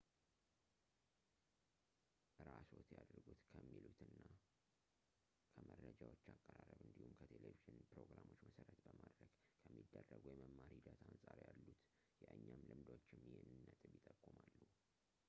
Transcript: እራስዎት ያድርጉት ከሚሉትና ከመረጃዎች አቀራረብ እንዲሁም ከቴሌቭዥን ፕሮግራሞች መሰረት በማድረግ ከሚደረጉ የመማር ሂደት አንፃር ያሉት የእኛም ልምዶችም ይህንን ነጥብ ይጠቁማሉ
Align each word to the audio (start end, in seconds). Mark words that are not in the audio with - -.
እራስዎት 2.43 2.87
ያድርጉት 2.95 3.41
ከሚሉትና 3.51 4.15
ከመረጃዎች 5.55 6.23
አቀራረብ 6.33 6.81
እንዲሁም 6.87 7.13
ከቴሌቭዥን 7.19 7.77
ፕሮግራሞች 7.91 8.41
መሰረት 8.47 8.79
በማድረግ 8.87 9.29
ከሚደረጉ 9.65 10.25
የመማር 10.37 10.71
ሂደት 10.77 10.99
አንፃር 11.11 11.39
ያሉት 11.47 11.83
የእኛም 12.23 12.65
ልምዶችም 12.71 13.21
ይህንን 13.33 13.61
ነጥብ 13.69 13.93
ይጠቁማሉ 13.99 14.57